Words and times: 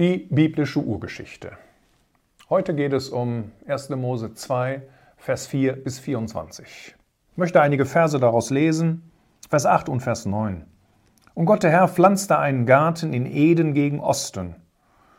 Die 0.00 0.26
biblische 0.30 0.80
Urgeschichte. 0.80 1.52
Heute 2.48 2.74
geht 2.74 2.94
es 2.94 3.10
um 3.10 3.52
1. 3.66 3.90
Mose 3.90 4.32
2, 4.32 4.80
Vers 5.18 5.46
4 5.46 5.74
bis 5.74 5.98
24. 5.98 6.94
Ich 7.32 7.36
möchte 7.36 7.60
einige 7.60 7.84
Verse 7.84 8.18
daraus 8.18 8.48
lesen, 8.48 9.10
Vers 9.50 9.66
8 9.66 9.90
und 9.90 10.00
Vers 10.00 10.24
9. 10.24 10.64
Und 11.34 11.44
Gott 11.44 11.64
der 11.64 11.70
Herr 11.70 11.86
pflanzte 11.86 12.38
einen 12.38 12.64
Garten 12.64 13.12
in 13.12 13.26
Eden 13.26 13.74
gegen 13.74 14.00
Osten, 14.00 14.56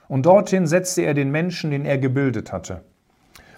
und 0.08 0.26
dorthin 0.26 0.66
setzte 0.66 1.04
er 1.04 1.14
den 1.14 1.30
Menschen, 1.30 1.70
den 1.70 1.86
er 1.86 2.00
gebildet 2.00 2.52
hatte. 2.52 2.84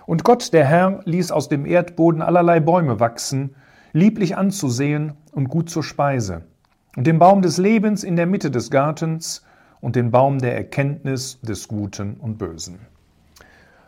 Und 0.05 0.26
Gott 0.26 0.52
der 0.52 0.66
Herr 0.66 1.00
ließ 1.05 1.32
aus 1.32 1.48
dem 1.48 1.66
Erdboden 1.66 2.21
allerlei 2.21 2.60
Bäume 2.60 3.00
wachsen, 3.00 3.55
lieblich 3.94 4.36
anzusehen 4.36 5.14
und 5.32 5.48
gut 5.48 5.70
zur 5.70 5.84
Speise, 5.84 6.42
und 6.98 7.08
den 7.08 7.18
Baum 7.18 7.42
des 7.42 7.60
Lebens 7.60 8.04
in 8.04 8.18
der 8.18 8.26
Mitte 8.26 8.52
des 8.52 8.70
Gartens, 8.70 9.46
und 9.84 9.98
den 9.98 10.12
Baum 10.12 10.40
der 10.40 10.55
Erkenntnis 10.55 11.42
des 11.42 11.68
Guten 11.68 12.14
und 12.16 12.38
Bösen. 12.38 12.80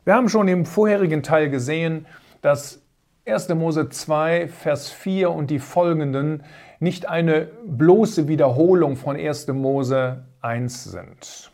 Wir 0.03 0.13
haben 0.13 0.27
schon 0.27 0.49
im 0.49 0.65
vorherigen 0.65 1.23
Teil 1.23 1.49
gesehen, 1.49 2.05
dass 2.41 2.81
1. 3.25 3.47
Mose 3.55 3.87
2, 3.87 4.49
Vers 4.49 4.89
4 4.89 5.31
und 5.31 5.49
die 5.49 5.59
folgenden 5.59 6.43
nicht 6.81 7.07
eine 7.07 7.47
bloße 7.65 8.27
Wiederholung 8.27 8.97
von 8.97 9.15
1. 9.15 9.47
Mose 9.47 10.25
1 10.41 10.83
sind. 10.83 11.51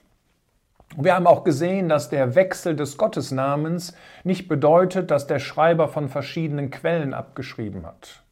Wir 0.98 1.14
haben 1.14 1.28
auch 1.28 1.44
gesehen, 1.44 1.88
dass 1.88 2.10
der 2.10 2.34
Wechsel 2.34 2.76
des 2.76 2.98
Gottesnamens 2.98 3.94
nicht 4.24 4.48
bedeutet, 4.48 5.12
dass 5.12 5.28
der 5.28 5.40
Schreiber 5.40 5.88
von 5.88 6.10
verschiedenen 6.10 6.72
Quellen 6.72 7.14
abgeschrieben 7.14 7.86
hat 7.86 8.24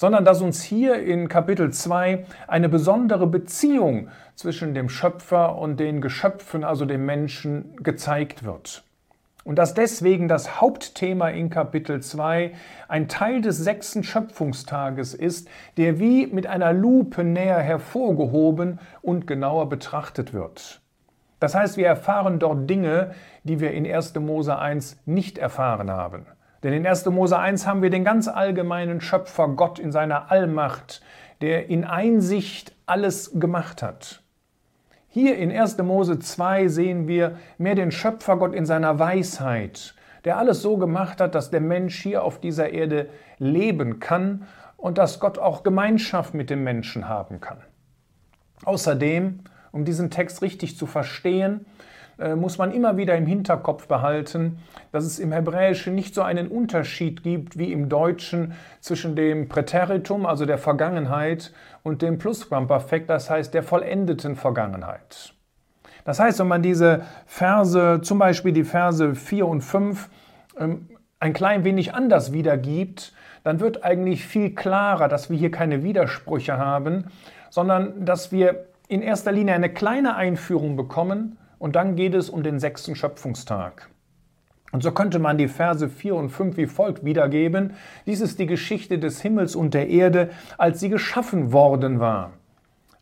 sondern 0.00 0.24
dass 0.24 0.40
uns 0.40 0.62
hier 0.62 1.02
in 1.02 1.28
Kapitel 1.28 1.74
2 1.74 2.24
eine 2.48 2.70
besondere 2.70 3.26
Beziehung 3.26 4.08
zwischen 4.34 4.72
dem 4.72 4.88
Schöpfer 4.88 5.58
und 5.58 5.78
den 5.78 6.00
Geschöpfen, 6.00 6.64
also 6.64 6.86
dem 6.86 7.04
Menschen, 7.04 7.76
gezeigt 7.82 8.42
wird. 8.42 8.82
Und 9.44 9.58
dass 9.58 9.74
deswegen 9.74 10.26
das 10.26 10.58
Hauptthema 10.58 11.28
in 11.28 11.50
Kapitel 11.50 12.00
2 12.00 12.52
ein 12.88 13.08
Teil 13.08 13.42
des 13.42 13.58
sechsten 13.58 14.02
Schöpfungstages 14.02 15.12
ist, 15.12 15.48
der 15.76 15.98
wie 15.98 16.28
mit 16.28 16.46
einer 16.46 16.72
Lupe 16.72 17.22
näher 17.22 17.60
hervorgehoben 17.60 18.78
und 19.02 19.26
genauer 19.26 19.68
betrachtet 19.68 20.32
wird. 20.32 20.80
Das 21.40 21.54
heißt, 21.54 21.76
wir 21.76 21.86
erfahren 21.86 22.38
dort 22.38 22.70
Dinge, 22.70 23.14
die 23.44 23.60
wir 23.60 23.72
in 23.72 23.86
1. 23.86 24.14
Mose 24.14 24.58
1 24.58 24.98
nicht 25.04 25.36
erfahren 25.36 25.90
haben. 25.90 26.24
Denn 26.62 26.72
in 26.72 26.86
1. 26.86 27.06
Mose 27.06 27.38
1 27.38 27.66
haben 27.66 27.82
wir 27.82 27.90
den 27.90 28.04
ganz 28.04 28.28
allgemeinen 28.28 29.00
Schöpfer 29.00 29.48
Gott 29.48 29.78
in 29.78 29.92
seiner 29.92 30.30
Allmacht, 30.30 31.00
der 31.40 31.70
in 31.70 31.84
Einsicht 31.84 32.74
alles 32.86 33.38
gemacht 33.38 33.82
hat. 33.82 34.22
Hier 35.08 35.38
in 35.38 35.50
1. 35.50 35.78
Mose 35.78 36.18
2 36.18 36.68
sehen 36.68 37.08
wir 37.08 37.36
mehr 37.58 37.74
den 37.74 37.90
Schöpfer 37.90 38.36
Gott 38.36 38.54
in 38.54 38.66
seiner 38.66 38.98
Weisheit, 38.98 39.94
der 40.24 40.36
alles 40.36 40.62
so 40.62 40.76
gemacht 40.76 41.20
hat, 41.20 41.34
dass 41.34 41.50
der 41.50 41.60
Mensch 41.60 42.00
hier 42.00 42.22
auf 42.22 42.40
dieser 42.40 42.70
Erde 42.70 43.08
leben 43.38 43.98
kann 43.98 44.46
und 44.76 44.98
dass 44.98 45.18
Gott 45.18 45.38
auch 45.38 45.62
Gemeinschaft 45.62 46.34
mit 46.34 46.50
dem 46.50 46.62
Menschen 46.62 47.08
haben 47.08 47.40
kann. 47.40 47.58
Außerdem, 48.64 49.40
um 49.72 49.84
diesen 49.84 50.10
Text 50.10 50.42
richtig 50.42 50.76
zu 50.76 50.86
verstehen, 50.86 51.66
muss 52.36 52.58
man 52.58 52.72
immer 52.72 52.96
wieder 52.96 53.16
im 53.16 53.26
Hinterkopf 53.26 53.86
behalten, 53.86 54.58
dass 54.92 55.04
es 55.04 55.18
im 55.18 55.32
Hebräischen 55.32 55.94
nicht 55.94 56.14
so 56.14 56.22
einen 56.22 56.48
Unterschied 56.48 57.22
gibt 57.22 57.58
wie 57.58 57.72
im 57.72 57.88
Deutschen 57.88 58.52
zwischen 58.80 59.16
dem 59.16 59.48
Präteritum, 59.48 60.26
also 60.26 60.46
der 60.46 60.58
Vergangenheit, 60.58 61.52
und 61.82 62.02
dem 62.02 62.18
Plusquamperfekt, 62.18 63.08
das 63.08 63.30
heißt 63.30 63.54
der 63.54 63.62
vollendeten 63.62 64.36
Vergangenheit. 64.36 65.32
Das 66.04 66.18
heißt, 66.18 66.38
wenn 66.40 66.48
man 66.48 66.62
diese 66.62 67.02
Verse, 67.26 68.00
zum 68.02 68.18
Beispiel 68.18 68.52
die 68.52 68.64
Verse 68.64 69.14
4 69.14 69.46
und 69.46 69.62
5, 69.62 70.08
ähm, 70.58 70.88
ein 71.18 71.32
klein 71.32 71.64
wenig 71.64 71.94
anders 71.94 72.32
wiedergibt, 72.32 73.12
dann 73.44 73.60
wird 73.60 73.84
eigentlich 73.84 74.26
viel 74.26 74.54
klarer, 74.54 75.08
dass 75.08 75.30
wir 75.30 75.36
hier 75.36 75.50
keine 75.50 75.82
Widersprüche 75.82 76.58
haben, 76.58 77.06
sondern 77.50 78.04
dass 78.04 78.32
wir 78.32 78.66
in 78.88 79.02
erster 79.02 79.32
Linie 79.32 79.54
eine 79.54 79.72
kleine 79.72 80.16
Einführung 80.16 80.76
bekommen 80.76 81.38
und 81.60 81.76
dann 81.76 81.94
geht 81.94 82.14
es 82.14 82.28
um 82.30 82.42
den 82.42 82.58
sechsten 82.58 82.96
Schöpfungstag. 82.96 83.90
Und 84.72 84.82
so 84.82 84.92
könnte 84.92 85.18
man 85.18 85.36
die 85.36 85.46
Verse 85.46 85.88
4 85.88 86.14
und 86.14 86.30
5 86.30 86.56
wie 86.56 86.66
folgt 86.66 87.04
wiedergeben. 87.04 87.74
Dies 88.06 88.20
ist 88.20 88.38
die 88.38 88.46
Geschichte 88.46 88.98
des 88.98 89.20
Himmels 89.20 89.54
und 89.54 89.74
der 89.74 89.88
Erde, 89.88 90.30
als 90.58 90.80
sie 90.80 90.88
geschaffen 90.88 91.52
worden 91.52 92.00
war. 92.00 92.32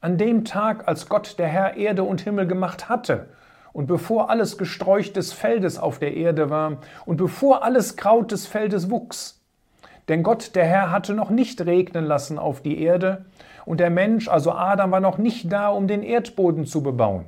An 0.00 0.18
dem 0.18 0.44
Tag, 0.44 0.88
als 0.88 1.08
Gott 1.08 1.38
der 1.38 1.46
Herr 1.46 1.76
Erde 1.76 2.02
und 2.02 2.20
Himmel 2.20 2.46
gemacht 2.46 2.88
hatte, 2.88 3.28
und 3.72 3.86
bevor 3.86 4.28
alles 4.28 4.58
Gesträuch 4.58 5.12
des 5.12 5.32
Feldes 5.32 5.78
auf 5.78 5.98
der 5.98 6.16
Erde 6.16 6.50
war, 6.50 6.78
und 7.04 7.16
bevor 7.16 7.62
alles 7.62 7.96
Kraut 7.96 8.32
des 8.32 8.46
Feldes 8.46 8.90
wuchs. 8.90 9.40
Denn 10.08 10.22
Gott 10.22 10.56
der 10.56 10.64
Herr 10.64 10.90
hatte 10.90 11.14
noch 11.14 11.30
nicht 11.30 11.64
regnen 11.64 12.06
lassen 12.06 12.38
auf 12.38 12.60
die 12.60 12.80
Erde, 12.82 13.26
und 13.66 13.78
der 13.78 13.90
Mensch, 13.90 14.26
also 14.26 14.52
Adam, 14.52 14.90
war 14.90 15.00
noch 15.00 15.18
nicht 15.18 15.52
da, 15.52 15.68
um 15.68 15.86
den 15.86 16.02
Erdboden 16.02 16.64
zu 16.64 16.82
bebauen. 16.82 17.26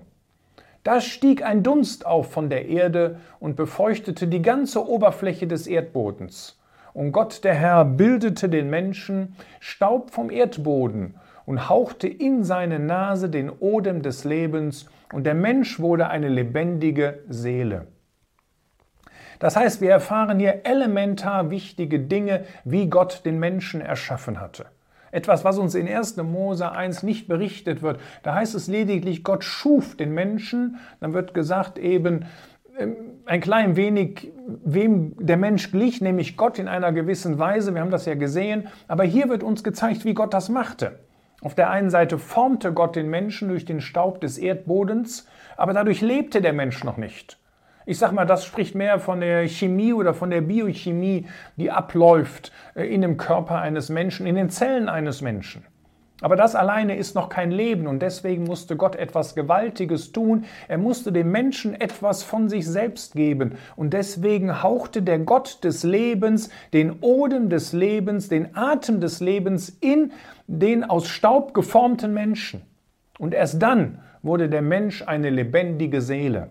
Da 0.82 1.00
stieg 1.00 1.44
ein 1.44 1.62
Dunst 1.62 2.06
auf 2.06 2.32
von 2.32 2.48
der 2.48 2.66
Erde 2.66 3.20
und 3.38 3.56
befeuchtete 3.56 4.26
die 4.28 4.42
ganze 4.42 4.88
Oberfläche 4.88 5.46
des 5.46 5.66
Erdbodens. 5.66 6.58
Und 6.94 7.12
Gott 7.12 7.44
der 7.44 7.54
Herr 7.54 7.84
bildete 7.84 8.48
den 8.48 8.70
Menschen 8.70 9.36
Staub 9.60 10.10
vom 10.10 10.30
Erdboden 10.30 11.16
und 11.46 11.68
hauchte 11.68 12.08
in 12.08 12.44
seine 12.44 12.78
Nase 12.78 13.28
den 13.28 13.50
Odem 13.50 14.02
des 14.02 14.24
Lebens, 14.24 14.86
und 15.12 15.24
der 15.24 15.34
Mensch 15.34 15.80
wurde 15.80 16.08
eine 16.08 16.28
lebendige 16.28 17.18
Seele. 17.28 17.88
Das 19.40 19.56
heißt, 19.56 19.80
wir 19.80 19.90
erfahren 19.90 20.38
hier 20.38 20.60
elementar 20.64 21.50
wichtige 21.50 21.98
Dinge, 21.98 22.44
wie 22.64 22.88
Gott 22.88 23.22
den 23.24 23.40
Menschen 23.40 23.80
erschaffen 23.80 24.38
hatte. 24.38 24.66
Etwas, 25.12 25.44
was 25.44 25.58
uns 25.58 25.74
in 25.74 25.88
1. 25.88 26.16
Mose 26.18 26.70
1 26.70 27.02
nicht 27.02 27.28
berichtet 27.28 27.82
wird. 27.82 28.00
Da 28.22 28.34
heißt 28.34 28.54
es 28.54 28.68
lediglich, 28.68 29.24
Gott 29.24 29.44
schuf 29.44 29.96
den 29.96 30.12
Menschen. 30.12 30.78
Dann 31.00 31.14
wird 31.14 31.34
gesagt 31.34 31.78
eben 31.78 32.26
ähm, 32.78 32.96
ein 33.26 33.40
klein 33.40 33.76
wenig, 33.76 34.32
wem 34.64 35.14
der 35.18 35.36
Mensch 35.36 35.72
glich, 35.72 36.00
nämlich 36.00 36.36
Gott 36.36 36.58
in 36.58 36.68
einer 36.68 36.92
gewissen 36.92 37.38
Weise. 37.38 37.74
Wir 37.74 37.80
haben 37.80 37.90
das 37.90 38.06
ja 38.06 38.14
gesehen. 38.14 38.68
Aber 38.88 39.04
hier 39.04 39.28
wird 39.28 39.42
uns 39.42 39.64
gezeigt, 39.64 40.04
wie 40.04 40.14
Gott 40.14 40.34
das 40.34 40.48
machte. 40.48 40.98
Auf 41.42 41.54
der 41.54 41.70
einen 41.70 41.90
Seite 41.90 42.18
formte 42.18 42.72
Gott 42.72 42.96
den 42.96 43.08
Menschen 43.08 43.48
durch 43.48 43.64
den 43.64 43.80
Staub 43.80 44.20
des 44.20 44.36
Erdbodens, 44.36 45.26
aber 45.56 45.72
dadurch 45.72 46.02
lebte 46.02 46.42
der 46.42 46.52
Mensch 46.52 46.84
noch 46.84 46.98
nicht. 46.98 47.38
Ich 47.86 47.98
sag 47.98 48.12
mal, 48.12 48.26
das 48.26 48.44
spricht 48.44 48.74
mehr 48.74 49.00
von 49.00 49.20
der 49.20 49.48
Chemie 49.48 49.92
oder 49.92 50.12
von 50.12 50.30
der 50.30 50.42
Biochemie, 50.42 51.26
die 51.56 51.70
abläuft 51.70 52.52
äh, 52.74 52.84
in 52.84 53.00
dem 53.00 53.16
Körper 53.16 53.60
eines 53.60 53.88
Menschen, 53.88 54.26
in 54.26 54.34
den 54.34 54.50
Zellen 54.50 54.88
eines 54.88 55.22
Menschen. 55.22 55.64
Aber 56.20 56.36
das 56.36 56.54
alleine 56.54 56.96
ist 56.96 57.14
noch 57.14 57.30
kein 57.30 57.50
Leben 57.50 57.86
und 57.86 58.02
deswegen 58.02 58.44
musste 58.44 58.76
Gott 58.76 58.94
etwas 58.94 59.34
Gewaltiges 59.34 60.12
tun. 60.12 60.44
Er 60.68 60.76
musste 60.76 61.12
dem 61.12 61.30
Menschen 61.30 61.78
etwas 61.80 62.22
von 62.22 62.50
sich 62.50 62.66
selbst 62.66 63.14
geben 63.14 63.54
und 63.74 63.94
deswegen 63.94 64.62
hauchte 64.62 65.00
der 65.02 65.18
Gott 65.20 65.64
des 65.64 65.82
Lebens 65.82 66.50
den 66.74 67.00
Odem 67.00 67.48
des 67.48 67.72
Lebens, 67.72 68.28
den 68.28 68.54
Atem 68.54 69.00
des 69.00 69.20
Lebens 69.20 69.70
in 69.80 70.12
den 70.46 70.84
aus 70.84 71.08
Staub 71.08 71.54
geformten 71.54 72.12
Menschen. 72.12 72.62
Und 73.18 73.32
erst 73.32 73.62
dann 73.62 74.00
wurde 74.22 74.50
der 74.50 74.62
Mensch 74.62 75.02
eine 75.02 75.30
lebendige 75.30 76.02
Seele. 76.02 76.50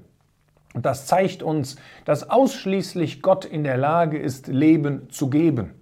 Und 0.73 0.85
das 0.85 1.07
zeigt 1.07 1.41
uns, 1.41 1.77
dass 2.05 2.29
ausschließlich 2.29 3.21
Gott 3.21 3.45
in 3.45 3.63
der 3.63 3.77
Lage 3.77 4.17
ist, 4.17 4.47
Leben 4.47 5.09
zu 5.09 5.29
geben. 5.29 5.73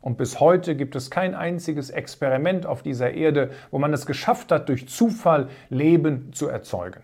Und 0.00 0.18
bis 0.18 0.40
heute 0.40 0.74
gibt 0.74 0.96
es 0.96 1.10
kein 1.10 1.34
einziges 1.34 1.90
Experiment 1.90 2.66
auf 2.66 2.82
dieser 2.82 3.12
Erde, 3.12 3.50
wo 3.70 3.78
man 3.78 3.92
es 3.92 4.04
geschafft 4.04 4.50
hat, 4.50 4.68
durch 4.68 4.88
Zufall 4.88 5.48
Leben 5.70 6.32
zu 6.32 6.48
erzeugen. 6.48 7.02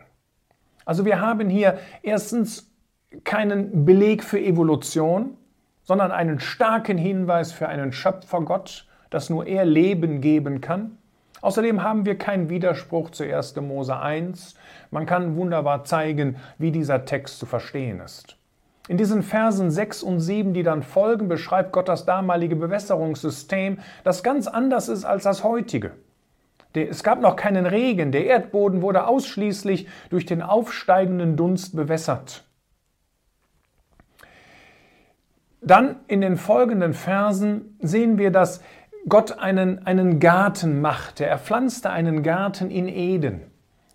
Also 0.84 1.04
wir 1.04 1.20
haben 1.20 1.48
hier 1.48 1.78
erstens 2.02 2.72
keinen 3.22 3.84
Beleg 3.84 4.24
für 4.24 4.40
Evolution, 4.40 5.36
sondern 5.82 6.10
einen 6.10 6.40
starken 6.40 6.98
Hinweis 6.98 7.52
für 7.52 7.68
einen 7.68 7.92
Schöpfergott, 7.92 8.86
dass 9.10 9.30
nur 9.30 9.46
er 9.46 9.64
Leben 9.64 10.20
geben 10.20 10.60
kann. 10.60 10.98
Außerdem 11.40 11.82
haben 11.82 12.04
wir 12.04 12.18
keinen 12.18 12.48
Widerspruch 12.50 13.10
zu 13.10 13.24
1. 13.24 13.56
Mose 13.56 13.98
1. 13.98 14.54
Man 14.90 15.06
kann 15.06 15.36
wunderbar 15.36 15.84
zeigen, 15.84 16.36
wie 16.58 16.70
dieser 16.70 17.04
Text 17.04 17.38
zu 17.38 17.46
verstehen 17.46 18.00
ist. 18.00 18.36
In 18.88 18.96
diesen 18.96 19.22
Versen 19.22 19.70
6 19.70 20.02
und 20.02 20.20
7, 20.20 20.54
die 20.54 20.62
dann 20.62 20.82
folgen, 20.82 21.28
beschreibt 21.28 21.72
Gott 21.72 21.88
das 21.88 22.06
damalige 22.06 22.56
Bewässerungssystem, 22.56 23.78
das 24.02 24.22
ganz 24.22 24.46
anders 24.46 24.88
ist 24.88 25.04
als 25.04 25.24
das 25.24 25.44
heutige. 25.44 25.92
Es 26.74 27.02
gab 27.02 27.20
noch 27.20 27.36
keinen 27.36 27.66
Regen, 27.66 28.12
der 28.12 28.26
Erdboden 28.26 28.82
wurde 28.82 29.06
ausschließlich 29.06 29.88
durch 30.10 30.26
den 30.26 30.42
aufsteigenden 30.42 31.36
Dunst 31.36 31.76
bewässert. 31.76 32.44
Dann 35.60 35.96
in 36.06 36.20
den 36.20 36.36
folgenden 36.36 36.94
Versen 36.94 37.76
sehen 37.80 38.16
wir, 38.16 38.30
dass 38.30 38.62
Gott 39.06 39.38
einen, 39.38 39.86
einen 39.86 40.20
Garten 40.20 40.80
machte. 40.80 41.26
Er 41.26 41.38
pflanzte 41.38 41.90
einen 41.90 42.22
Garten 42.22 42.70
in 42.70 42.88
Eden. 42.88 43.42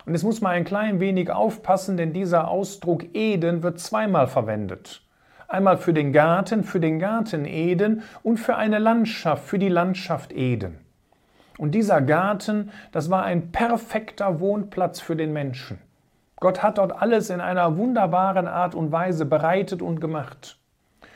Und 0.06 0.16
es 0.16 0.24
muss 0.24 0.42
mal 0.42 0.52
ein 0.52 0.66
klein 0.66 1.00
wenig 1.00 1.32
aufpassen, 1.32 1.98
denn 1.98 2.14
dieser 2.14 2.48
Ausdruck 2.48 3.04
Eden 3.14 3.64
wird 3.64 3.80
zweimal 3.80 4.28
verwendet. 4.28 5.02
Einmal 5.48 5.78
für 5.78 5.94
den 5.94 6.14
Garten, 6.14 6.64
für 6.64 6.80
den 6.80 7.00
Garten 7.00 7.46
Eden 7.46 8.02
und 8.24 8.38
für 8.38 8.56
eine 8.56 8.80
Landschaft, 8.80 9.46
für 9.46 9.60
die 9.60 9.70
Landschaft 9.70 10.34
Eden. 10.34 10.80
Und 11.58 11.76
dieser 11.76 12.02
Garten, 12.02 12.72
das 12.92 13.10
war 13.10 13.24
ein 13.24 13.52
perfekter 13.52 14.40
Wohnplatz 14.40 15.00
für 15.00 15.16
den 15.16 15.32
Menschen. 15.32 15.80
Gott 16.38 16.64
hat 16.64 16.78
dort 16.78 17.00
alles 17.02 17.30
in 17.30 17.40
einer 17.40 17.78
wunderbaren 17.78 18.48
Art 18.48 18.76
und 18.76 18.92
Weise 18.92 19.26
bereitet 19.26 19.82
und 19.82 20.02
gemacht. 20.02 20.60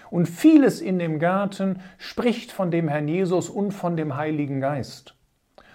Und 0.09 0.27
vieles 0.27 0.81
in 0.81 0.99
dem 0.99 1.19
Garten 1.19 1.79
spricht 1.97 2.51
von 2.51 2.71
dem 2.71 2.87
Herrn 2.87 3.07
Jesus 3.07 3.49
und 3.49 3.71
von 3.71 3.97
dem 3.97 4.15
Heiligen 4.15 4.61
Geist. 4.61 5.15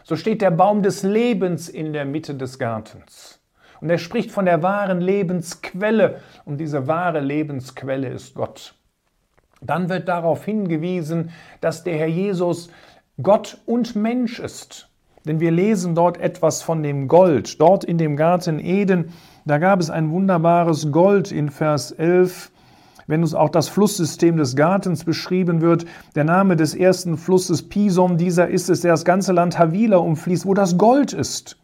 So 0.04 0.16
steht 0.16 0.42
der 0.42 0.50
Baum 0.50 0.82
des 0.82 1.02
Lebens 1.02 1.68
in 1.68 1.92
der 1.92 2.04
Mitte 2.04 2.34
des 2.34 2.58
Gartens. 2.58 3.40
Und 3.80 3.90
er 3.90 3.98
spricht 3.98 4.30
von 4.30 4.44
der 4.44 4.62
wahren 4.62 5.00
Lebensquelle. 5.00 6.20
Und 6.44 6.58
diese 6.58 6.86
wahre 6.86 7.20
Lebensquelle 7.20 8.08
ist 8.08 8.34
Gott. 8.34 8.74
Dann 9.60 9.88
wird 9.88 10.08
darauf 10.08 10.44
hingewiesen, 10.44 11.30
dass 11.60 11.82
der 11.82 11.96
Herr 11.96 12.06
Jesus 12.06 12.70
Gott 13.20 13.58
und 13.66 13.96
Mensch 13.96 14.38
ist. 14.38 14.88
Denn 15.24 15.40
wir 15.40 15.50
lesen 15.50 15.96
dort 15.96 16.18
etwas 16.18 16.62
von 16.62 16.82
dem 16.82 17.08
Gold. 17.08 17.60
Dort 17.60 17.84
in 17.84 17.98
dem 17.98 18.16
Garten 18.16 18.60
Eden, 18.60 19.12
da 19.44 19.58
gab 19.58 19.80
es 19.80 19.90
ein 19.90 20.10
wunderbares 20.10 20.92
Gold 20.92 21.32
in 21.32 21.50
Vers 21.50 21.90
11 21.90 22.51
wenn 23.12 23.20
uns 23.20 23.34
auch 23.34 23.50
das 23.50 23.68
Flusssystem 23.68 24.38
des 24.38 24.56
Gartens 24.56 25.04
beschrieben 25.04 25.60
wird, 25.60 25.84
der 26.14 26.24
Name 26.24 26.56
des 26.56 26.74
ersten 26.74 27.18
Flusses 27.18 27.68
Pison, 27.68 28.16
dieser 28.16 28.48
ist 28.48 28.70
es, 28.70 28.80
der 28.80 28.92
das 28.92 29.04
ganze 29.04 29.34
Land 29.34 29.58
Havila 29.58 29.98
umfließt, 29.98 30.46
wo 30.46 30.54
das 30.54 30.78
Gold 30.78 31.12
ist. 31.12 31.58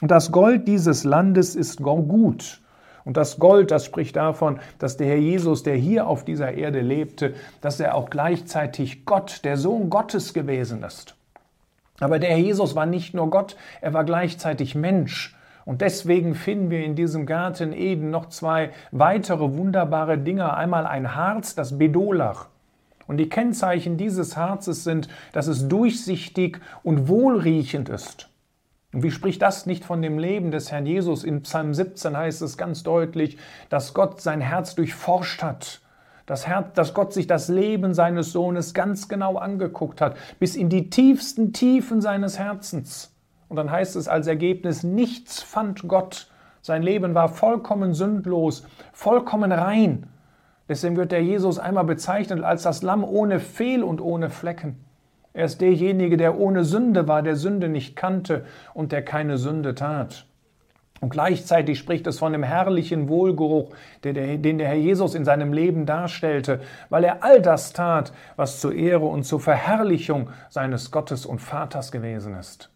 Und 0.00 0.10
das 0.10 0.32
Gold 0.32 0.66
dieses 0.66 1.04
Landes 1.04 1.56
ist 1.56 1.82
gut. 1.82 2.62
Und 3.04 3.18
das 3.18 3.38
Gold, 3.38 3.70
das 3.70 3.84
spricht 3.84 4.16
davon, 4.16 4.60
dass 4.78 4.96
der 4.96 5.08
Herr 5.08 5.18
Jesus, 5.18 5.62
der 5.62 5.76
hier 5.76 6.06
auf 6.06 6.24
dieser 6.24 6.54
Erde 6.54 6.80
lebte, 6.80 7.34
dass 7.60 7.78
er 7.80 7.96
auch 7.96 8.08
gleichzeitig 8.08 9.04
Gott, 9.04 9.42
der 9.44 9.58
Sohn 9.58 9.90
Gottes 9.90 10.32
gewesen 10.32 10.82
ist. 10.84 11.16
Aber 12.00 12.18
der 12.18 12.30
Herr 12.30 12.38
Jesus 12.38 12.74
war 12.74 12.86
nicht 12.86 13.12
nur 13.12 13.28
Gott, 13.28 13.56
er 13.82 13.92
war 13.92 14.04
gleichzeitig 14.04 14.74
Mensch. 14.74 15.36
Und 15.64 15.80
deswegen 15.80 16.34
finden 16.34 16.70
wir 16.70 16.84
in 16.84 16.94
diesem 16.94 17.26
Garten 17.26 17.72
Eden 17.72 18.10
noch 18.10 18.28
zwei 18.28 18.70
weitere 18.90 19.56
wunderbare 19.56 20.18
Dinge. 20.18 20.54
Einmal 20.54 20.86
ein 20.86 21.14
Harz, 21.14 21.54
das 21.54 21.78
Bedolach. 21.78 22.48
Und 23.06 23.18
die 23.18 23.28
Kennzeichen 23.28 23.96
dieses 23.96 24.36
Harzes 24.36 24.84
sind, 24.84 25.08
dass 25.32 25.46
es 25.46 25.68
durchsichtig 25.68 26.60
und 26.82 27.08
wohlriechend 27.08 27.88
ist. 27.88 28.28
Und 28.92 29.02
wie 29.02 29.10
spricht 29.10 29.42
das 29.42 29.66
nicht 29.66 29.84
von 29.84 30.02
dem 30.02 30.18
Leben 30.18 30.50
des 30.50 30.70
Herrn 30.70 30.86
Jesus? 30.86 31.24
In 31.24 31.42
Psalm 31.42 31.74
17 31.74 32.16
heißt 32.16 32.42
es 32.42 32.56
ganz 32.56 32.82
deutlich, 32.82 33.38
dass 33.68 33.92
Gott 33.92 34.20
sein 34.20 34.40
Herz 34.40 34.74
durchforscht 34.74 35.42
hat. 35.42 35.80
Das 36.26 36.46
Herz, 36.46 36.68
dass 36.74 36.94
Gott 36.94 37.12
sich 37.12 37.26
das 37.26 37.48
Leben 37.48 37.92
seines 37.92 38.32
Sohnes 38.32 38.72
ganz 38.72 39.08
genau 39.08 39.36
angeguckt 39.36 40.00
hat, 40.00 40.16
bis 40.38 40.56
in 40.56 40.70
die 40.70 40.88
tiefsten 40.88 41.52
Tiefen 41.52 42.00
seines 42.00 42.38
Herzens. 42.38 43.13
Und 43.48 43.56
dann 43.56 43.70
heißt 43.70 43.96
es 43.96 44.08
als 44.08 44.26
Ergebnis, 44.26 44.82
nichts 44.82 45.42
fand 45.42 45.86
Gott. 45.86 46.28
Sein 46.62 46.82
Leben 46.82 47.14
war 47.14 47.28
vollkommen 47.28 47.94
sündlos, 47.94 48.66
vollkommen 48.92 49.52
rein. 49.52 50.06
Deswegen 50.68 50.96
wird 50.96 51.12
der 51.12 51.22
Jesus 51.22 51.58
einmal 51.58 51.84
bezeichnet 51.84 52.42
als 52.42 52.62
das 52.62 52.82
Lamm 52.82 53.04
ohne 53.04 53.38
Fehl 53.38 53.82
und 53.82 54.00
ohne 54.00 54.30
Flecken. 54.30 54.82
Er 55.34 55.44
ist 55.44 55.60
derjenige, 55.60 56.16
der 56.16 56.38
ohne 56.38 56.64
Sünde 56.64 57.06
war, 57.06 57.22
der 57.22 57.36
Sünde 57.36 57.68
nicht 57.68 57.96
kannte 57.96 58.46
und 58.72 58.92
der 58.92 59.04
keine 59.04 59.36
Sünde 59.36 59.74
tat. 59.74 60.26
Und 61.00 61.10
gleichzeitig 61.10 61.78
spricht 61.78 62.06
es 62.06 62.18
von 62.18 62.32
dem 62.32 62.44
herrlichen 62.44 63.08
Wohlgeruch, 63.08 63.74
den 64.04 64.14
der 64.58 64.68
Herr 64.68 64.74
Jesus 64.74 65.14
in 65.14 65.26
seinem 65.26 65.52
Leben 65.52 65.84
darstellte, 65.84 66.60
weil 66.88 67.04
er 67.04 67.22
all 67.22 67.42
das 67.42 67.74
tat, 67.74 68.12
was 68.36 68.60
zur 68.60 68.72
Ehre 68.72 69.04
und 69.04 69.24
zur 69.24 69.40
Verherrlichung 69.40 70.30
seines 70.48 70.90
Gottes 70.90 71.26
und 71.26 71.40
Vaters 71.40 71.92
gewesen 71.92 72.36
ist. 72.36 72.70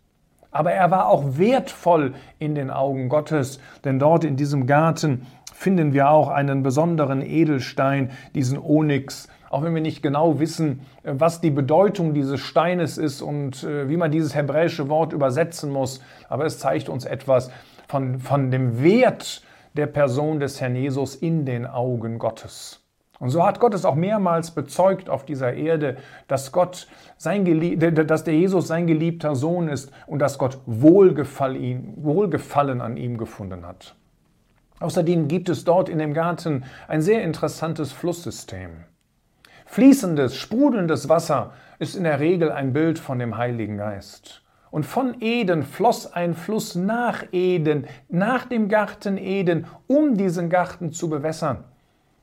Aber 0.58 0.72
er 0.72 0.90
war 0.90 1.06
auch 1.06 1.38
wertvoll 1.38 2.14
in 2.40 2.56
den 2.56 2.72
Augen 2.72 3.08
Gottes, 3.08 3.60
denn 3.84 4.00
dort 4.00 4.24
in 4.24 4.34
diesem 4.34 4.66
Garten 4.66 5.24
finden 5.54 5.92
wir 5.92 6.10
auch 6.10 6.26
einen 6.26 6.64
besonderen 6.64 7.22
Edelstein, 7.22 8.10
diesen 8.34 8.58
Onyx. 8.58 9.28
Auch 9.50 9.62
wenn 9.62 9.72
wir 9.72 9.80
nicht 9.80 10.02
genau 10.02 10.40
wissen, 10.40 10.80
was 11.04 11.40
die 11.40 11.52
Bedeutung 11.52 12.12
dieses 12.12 12.40
Steines 12.40 12.98
ist 12.98 13.22
und 13.22 13.62
äh, 13.62 13.88
wie 13.88 13.96
man 13.96 14.10
dieses 14.10 14.34
hebräische 14.34 14.88
Wort 14.88 15.12
übersetzen 15.12 15.70
muss, 15.70 16.02
aber 16.28 16.44
es 16.44 16.58
zeigt 16.58 16.88
uns 16.88 17.04
etwas 17.04 17.52
von, 17.86 18.18
von 18.18 18.50
dem 18.50 18.82
Wert 18.82 19.44
der 19.74 19.86
Person 19.86 20.40
des 20.40 20.60
Herrn 20.60 20.74
Jesus 20.74 21.14
in 21.14 21.46
den 21.46 21.66
Augen 21.66 22.18
Gottes. 22.18 22.87
Und 23.18 23.30
so 23.30 23.44
hat 23.44 23.58
Gott 23.58 23.74
es 23.74 23.84
auch 23.84 23.96
mehrmals 23.96 24.52
bezeugt 24.52 25.10
auf 25.10 25.24
dieser 25.24 25.52
Erde, 25.52 25.96
dass 26.28 26.52
Gott 26.52 26.86
sein 27.16 27.44
dass 28.06 28.24
der 28.24 28.34
Jesus 28.34 28.68
sein 28.68 28.86
geliebter 28.86 29.34
Sohn 29.34 29.68
ist 29.68 29.90
und 30.06 30.20
dass 30.20 30.38
Gott 30.38 30.58
Wohlgefallen 30.66 32.80
an 32.80 32.96
ihm 32.96 33.18
gefunden 33.18 33.66
hat. 33.66 33.96
Außerdem 34.80 35.26
gibt 35.26 35.48
es 35.48 35.64
dort 35.64 35.88
in 35.88 35.98
dem 35.98 36.14
Garten 36.14 36.64
ein 36.86 37.02
sehr 37.02 37.24
interessantes 37.24 37.92
Flusssystem. 37.92 38.84
Fließendes, 39.66 40.36
sprudelndes 40.36 41.08
Wasser 41.08 41.52
ist 41.80 41.96
in 41.96 42.04
der 42.04 42.20
Regel 42.20 42.52
ein 42.52 42.72
Bild 42.72 43.00
von 43.00 43.18
dem 43.18 43.36
Heiligen 43.36 43.76
Geist. 43.76 44.42
Und 44.70 44.86
von 44.86 45.20
Eden 45.20 45.62
floss 45.62 46.12
ein 46.12 46.34
Fluss 46.34 46.74
nach 46.74 47.24
Eden, 47.32 47.86
nach 48.08 48.44
dem 48.44 48.68
Garten 48.68 49.18
Eden, 49.18 49.66
um 49.86 50.16
diesen 50.16 50.50
Garten 50.50 50.92
zu 50.92 51.08
bewässern. 51.08 51.64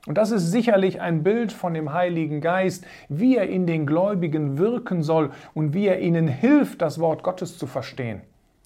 Und 0.05 0.17
das 0.17 0.31
ist 0.31 0.51
sicherlich 0.51 1.01
ein 1.01 1.23
Bild 1.23 1.51
von 1.51 1.73
dem 1.73 1.93
Heiligen 1.93 2.41
Geist, 2.41 2.85
wie 3.09 3.37
er 3.37 3.49
in 3.49 3.65
den 3.65 3.85
Gläubigen 3.85 4.57
wirken 4.57 5.01
soll 5.01 5.31
und 5.53 5.73
wie 5.73 5.87
er 5.87 5.99
ihnen 5.99 6.27
hilft, 6.27 6.81
das 6.81 6.99
Wort 6.99 7.23
Gottes 7.23 7.57
zu 7.57 7.65
verstehen. 7.65 8.21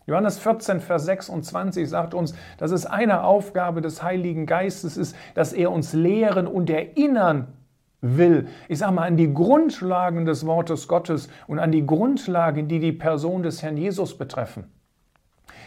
Johannes 0.06 0.40
14, 0.40 0.80
Vers 0.82 1.06
26 1.06 1.88
sagt 1.88 2.14
uns, 2.14 2.34
dass 2.58 2.72
es 2.72 2.86
eine 2.86 3.24
Aufgabe 3.24 3.82
des 3.82 4.02
Heiligen 4.02 4.48
Geistes 4.48 4.98
ist, 4.98 5.16
dass 5.36 5.54
er 5.54 5.72
uns 5.72 5.94
lehren 5.94 6.48
und 6.48 6.70
erinnern 6.70 7.54
will. 8.02 8.48
Ich 8.68 8.80
sage 8.80 8.94
mal 8.94 9.08
an 9.08 9.18
die 9.18 9.34
Grundlagen 9.34 10.26
des 10.26 10.46
Wortes 10.46 10.88
Gottes 10.88 11.30
und 11.48 11.60
an 11.60 11.72
die 11.72 11.86
Grundlagen, 11.86 12.68
die 12.68 12.80
die 12.80 12.92
Person 12.92 13.44
des 13.44 13.62
Herrn 13.62 13.78
Jesus 13.78 14.18
betreffen. 14.18 14.66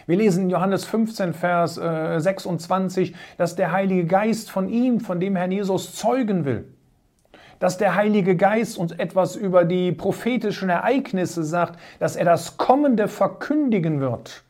Wir 0.07 0.17
lesen 0.17 0.45
in 0.45 0.51
Johannes 0.51 0.85
15, 0.85 1.33
Vers 1.33 1.75
26, 1.75 3.11
äh, 3.11 3.15
dass 3.39 3.57
der 3.57 3.73
Heilige 3.73 4.05
Geist 4.05 4.51
von 4.51 4.69
ihm, 4.69 5.01
von 5.01 5.21
dem 5.21 5.37
Herrn 5.37 5.53
Jesus, 5.53 5.95
zeugen 5.95 6.45
will. 6.45 6.65
Dass 7.59 7.79
der 7.79 7.95
Heilige 7.95 8.37
Geist 8.37 8.77
uns 8.79 8.93
etwas 8.93 9.37
über 9.37 9.65
die 9.65 9.93
prophetischen 9.93 10.69
Ereignisse 10.69 11.45
sagt, 11.45 11.79
dass 12.01 12.17
er 12.17 12.25
das 12.25 12.57
Kommende 12.57 13.07
verkündigen 13.07 14.01
wird. 14.01 14.43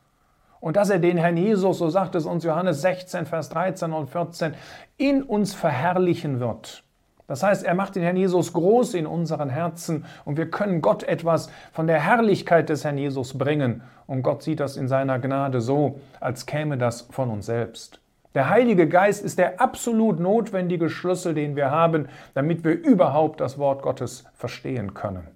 Und 0.60 0.76
dass 0.76 0.90
er 0.90 1.00
den 1.00 1.18
Herrn 1.18 1.36
Jesus, 1.36 1.78
so 1.78 1.90
sagt 1.90 2.14
es 2.14 2.24
uns 2.24 2.44
Johannes 2.44 2.80
16, 2.82 3.26
Vers 3.26 3.48
13 3.50 3.92
und 3.92 4.08
14, 4.08 4.54
in 4.96 5.22
uns 5.22 5.54
verherrlichen 5.54 6.40
wird. 6.40 6.84
Das 7.32 7.42
heißt, 7.42 7.64
er 7.64 7.72
macht 7.72 7.96
den 7.96 8.02
Herrn 8.02 8.18
Jesus 8.18 8.52
groß 8.52 8.92
in 8.92 9.06
unseren 9.06 9.48
Herzen 9.48 10.04
und 10.26 10.36
wir 10.36 10.50
können 10.50 10.82
Gott 10.82 11.02
etwas 11.02 11.48
von 11.72 11.86
der 11.86 11.98
Herrlichkeit 11.98 12.68
des 12.68 12.84
Herrn 12.84 12.98
Jesus 12.98 13.38
bringen. 13.38 13.80
Und 14.06 14.22
Gott 14.22 14.42
sieht 14.42 14.60
das 14.60 14.76
in 14.76 14.86
seiner 14.86 15.18
Gnade 15.18 15.62
so, 15.62 15.98
als 16.20 16.44
käme 16.44 16.76
das 16.76 17.08
von 17.10 17.30
uns 17.30 17.46
selbst. 17.46 18.00
Der 18.34 18.50
Heilige 18.50 18.86
Geist 18.86 19.24
ist 19.24 19.38
der 19.38 19.62
absolut 19.62 20.20
notwendige 20.20 20.90
Schlüssel, 20.90 21.32
den 21.32 21.56
wir 21.56 21.70
haben, 21.70 22.06
damit 22.34 22.64
wir 22.64 22.78
überhaupt 22.78 23.40
das 23.40 23.56
Wort 23.56 23.80
Gottes 23.80 24.26
verstehen 24.34 24.92
können. 24.92 25.26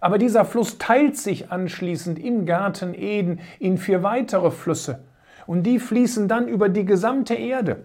Aber 0.00 0.18
dieser 0.18 0.44
Fluss 0.44 0.78
teilt 0.78 1.16
sich 1.16 1.52
anschließend 1.52 2.18
im 2.18 2.44
Garten 2.44 2.92
Eden 2.92 3.38
in 3.60 3.78
vier 3.78 4.02
weitere 4.02 4.50
Flüsse. 4.50 5.04
Und 5.46 5.62
die 5.62 5.78
fließen 5.78 6.26
dann 6.26 6.48
über 6.48 6.68
die 6.68 6.84
gesamte 6.84 7.34
Erde. 7.34 7.84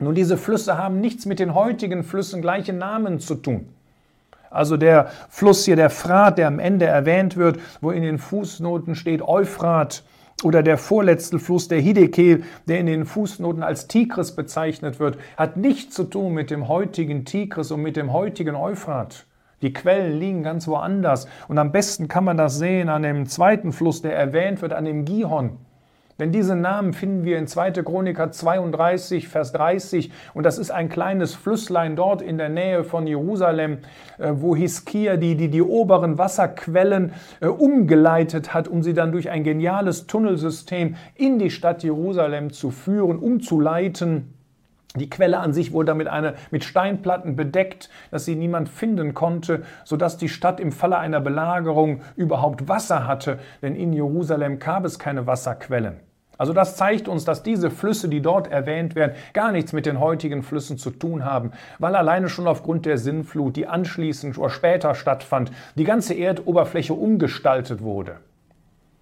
Nun, 0.00 0.14
diese 0.14 0.36
Flüsse 0.36 0.78
haben 0.78 1.00
nichts 1.00 1.26
mit 1.26 1.38
den 1.38 1.54
heutigen 1.54 2.02
Flüssen 2.04 2.40
gleichen 2.40 2.78
Namen 2.78 3.20
zu 3.20 3.34
tun. 3.34 3.68
Also 4.50 4.76
der 4.76 5.10
Fluss 5.28 5.64
hier, 5.64 5.76
der 5.76 5.90
Frat, 5.90 6.38
der 6.38 6.48
am 6.48 6.58
Ende 6.58 6.86
erwähnt 6.86 7.36
wird, 7.36 7.60
wo 7.80 7.90
in 7.90 8.02
den 8.02 8.18
Fußnoten 8.18 8.94
steht 8.96 9.22
Euphrat, 9.22 10.02
oder 10.42 10.62
der 10.62 10.78
vorletzte 10.78 11.38
Fluss, 11.38 11.68
der 11.68 11.80
Hiddekel, 11.80 12.44
der 12.66 12.80
in 12.80 12.86
den 12.86 13.04
Fußnoten 13.04 13.62
als 13.62 13.88
Tigris 13.88 14.34
bezeichnet 14.34 14.98
wird, 14.98 15.18
hat 15.36 15.58
nichts 15.58 15.94
zu 15.94 16.04
tun 16.04 16.32
mit 16.32 16.50
dem 16.50 16.66
heutigen 16.66 17.26
Tigris 17.26 17.70
und 17.70 17.82
mit 17.82 17.96
dem 17.96 18.12
heutigen 18.12 18.54
Euphrat. 18.54 19.26
Die 19.60 19.74
Quellen 19.74 20.18
liegen 20.18 20.42
ganz 20.42 20.66
woanders. 20.66 21.28
Und 21.48 21.58
am 21.58 21.72
besten 21.72 22.08
kann 22.08 22.24
man 22.24 22.38
das 22.38 22.56
sehen 22.56 22.88
an 22.88 23.02
dem 23.02 23.26
zweiten 23.26 23.72
Fluss, 23.72 24.00
der 24.00 24.16
erwähnt 24.16 24.62
wird, 24.62 24.72
an 24.72 24.86
dem 24.86 25.04
Gihon. 25.04 25.58
Denn 26.20 26.32
diese 26.32 26.54
Namen 26.54 26.92
finden 26.92 27.24
wir 27.24 27.38
in 27.38 27.46
2. 27.46 27.72
Chroniker 27.82 28.30
32, 28.30 29.26
Vers 29.26 29.52
30. 29.52 30.12
Und 30.34 30.44
das 30.44 30.58
ist 30.58 30.70
ein 30.70 30.90
kleines 30.90 31.34
Flüsslein 31.34 31.96
dort 31.96 32.20
in 32.20 32.36
der 32.36 32.50
Nähe 32.50 32.84
von 32.84 33.06
Jerusalem, 33.06 33.78
äh, 34.18 34.32
wo 34.34 34.54
Hiskia 34.54 35.16
die, 35.16 35.34
die, 35.34 35.48
die 35.48 35.62
oberen 35.62 36.18
Wasserquellen 36.18 37.14
äh, 37.40 37.46
umgeleitet 37.46 38.52
hat, 38.52 38.68
um 38.68 38.82
sie 38.82 38.92
dann 38.92 39.12
durch 39.12 39.30
ein 39.30 39.44
geniales 39.44 40.06
Tunnelsystem 40.06 40.96
in 41.14 41.38
die 41.38 41.50
Stadt 41.50 41.82
Jerusalem 41.82 42.52
zu 42.52 42.70
führen, 42.70 43.18
umzuleiten. 43.18 44.34
Die 44.96 45.08
Quelle 45.08 45.38
an 45.38 45.54
sich 45.54 45.72
wurde 45.72 45.86
damit 45.86 46.08
eine, 46.08 46.34
mit 46.50 46.64
Steinplatten 46.64 47.34
bedeckt, 47.34 47.88
dass 48.10 48.26
sie 48.26 48.36
niemand 48.36 48.68
finden 48.68 49.14
konnte, 49.14 49.62
sodass 49.84 50.18
die 50.18 50.28
Stadt 50.28 50.60
im 50.60 50.72
Falle 50.72 50.98
einer 50.98 51.20
Belagerung 51.20 52.02
überhaupt 52.16 52.68
Wasser 52.68 53.06
hatte, 53.06 53.38
denn 53.62 53.74
in 53.74 53.94
Jerusalem 53.94 54.58
gab 54.58 54.84
es 54.84 54.98
keine 54.98 55.26
Wasserquellen. 55.26 56.09
Also 56.40 56.54
das 56.54 56.74
zeigt 56.74 57.06
uns, 57.06 57.26
dass 57.26 57.42
diese 57.42 57.70
Flüsse, 57.70 58.08
die 58.08 58.22
dort 58.22 58.50
erwähnt 58.50 58.94
werden, 58.94 59.12
gar 59.34 59.52
nichts 59.52 59.74
mit 59.74 59.84
den 59.84 60.00
heutigen 60.00 60.42
Flüssen 60.42 60.78
zu 60.78 60.88
tun 60.88 61.26
haben, 61.26 61.52
weil 61.78 61.94
alleine 61.94 62.30
schon 62.30 62.46
aufgrund 62.46 62.86
der 62.86 62.96
Sinnflut, 62.96 63.56
die 63.56 63.66
anschließend 63.66 64.38
oder 64.38 64.48
später 64.48 64.94
stattfand, 64.94 65.52
die 65.74 65.84
ganze 65.84 66.14
Erdoberfläche 66.14 66.94
umgestaltet 66.94 67.82
wurde. 67.82 68.20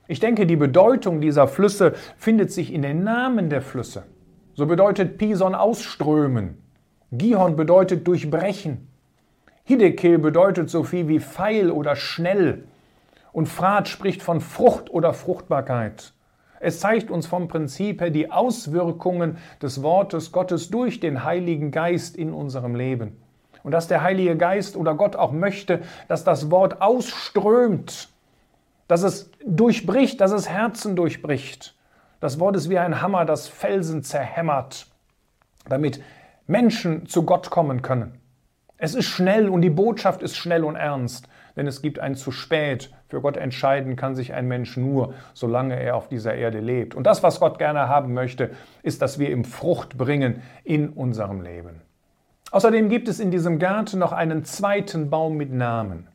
Ich 0.09 0.19
denke, 0.19 0.47
die 0.47 0.57
Bedeutung 0.57 1.21
dieser 1.21 1.47
Flüsse 1.47 1.93
findet 2.17 2.51
sich 2.51 2.75
in 2.75 2.83
den 2.83 3.05
Namen 3.05 3.51
der 3.51 3.63
Flüsse. 3.63 4.03
So 4.55 4.67
bedeutet 4.67 5.17
Pison 5.17 5.55
ausströmen. 5.55 6.59
Gihon 7.13 7.55
bedeutet 7.55 8.05
durchbrechen. 8.09 8.89
Hiddekel 9.63 10.19
bedeutet 10.19 10.71
so 10.71 10.83
viel 10.83 11.07
wie 11.07 11.21
Pfeil 11.21 11.71
oder 11.71 11.95
schnell. 11.95 12.65
Und 13.31 13.49
Frat 13.49 13.87
spricht 13.87 14.25
von 14.25 14.41
Frucht 14.41 14.91
oder 14.91 15.15
Fruchtbarkeit. 15.15 16.15
Es 16.61 16.81
zeigt 16.81 17.11
uns 17.11 17.27
vom 17.27 17.49
Prinzip 17.49 18.01
her 18.01 18.11
die 18.11 18.31
Auswirkungen 18.31 19.39
des 19.63 19.83
Wortes 19.83 20.33
Gottes 20.33 20.71
durch 20.71 21.01
den 21.01 21.25
Heiligen 21.25 21.71
Geist 21.71 22.17
in 22.17 22.33
unserem 22.33 22.75
Leben. 22.75 23.17
Und 23.63 23.73
dass 23.73 23.89
der 23.89 24.03
Heilige 24.03 24.37
Geist 24.37 24.77
oder 24.77 24.95
Gott 24.95 25.17
auch 25.17 25.33
möchte, 25.33 25.83
dass 26.09 26.25
das 26.25 26.51
Wort 26.51 26.81
ausströmt, 26.81 28.09
dass 28.87 29.03
es 29.03 29.31
durchbricht, 29.45 30.21
dass 30.21 30.33
es 30.33 30.49
Herzen 30.49 30.97
durchbricht. 30.97 31.77
Das 32.21 32.41
Wort 32.41 32.57
ist 32.57 32.71
wie 32.71 32.79
ein 32.79 33.01
Hammer, 33.01 33.25
das 33.25 33.47
Felsen 33.47 34.03
zerhämmert, 34.03 34.87
damit 35.69 36.03
Menschen 36.47 37.07
zu 37.07 37.25
Gott 37.25 37.51
kommen 37.51 37.83
können. 37.83 38.19
Es 38.79 38.95
ist 38.95 39.07
schnell 39.07 39.49
und 39.49 39.61
die 39.61 39.71
Botschaft 39.71 40.23
ist 40.23 40.37
schnell 40.37 40.65
und 40.65 40.77
ernst, 40.77 41.29
denn 41.59 41.67
es 41.67 41.83
gibt 41.83 41.99
ein 41.99 42.15
zu 42.15 42.31
spät. 42.31 42.91
Für 43.09 43.21
Gott 43.21 43.37
entscheiden 43.37 43.97
kann 43.97 44.15
sich 44.15 44.33
ein 44.33 44.47
Mensch 44.47 44.77
nur, 44.77 45.13
solange 45.35 45.79
er 45.79 45.97
auf 45.97 46.09
dieser 46.09 46.35
Erde 46.35 46.61
lebt. 46.61 46.95
Und 46.95 47.05
das, 47.05 47.23
was 47.23 47.41
Gott 47.41 47.59
gerne 47.59 47.89
haben 47.89 48.15
möchte, 48.15 48.51
ist, 48.83 49.03
dass 49.03 49.19
wir 49.19 49.31
ihm 49.31 49.45
Frucht 49.45 49.99
bringen 49.99 50.41
in 50.63 50.89
unserem 50.89 51.43
Leben. 51.43 51.83
Außerdem 52.53 52.89
gibt 52.89 53.09
es 53.09 53.21
in 53.21 53.31
diesem 53.31 53.59
Garten 53.59 53.99
noch 53.99 54.13
einen 54.13 54.45
zweiten 54.45 55.11
Baum 55.11 55.37
mit 55.37 55.53
Namen. 55.53 56.07